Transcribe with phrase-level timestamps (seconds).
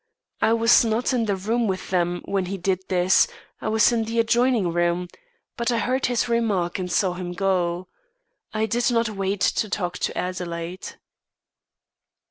[0.41, 3.27] I was not in the room with them when he did this.
[3.61, 5.09] I was in the adjoining one,
[5.55, 7.87] but I heard his remark and saw him go.
[8.51, 10.95] I did not wait to talk to Adelaide."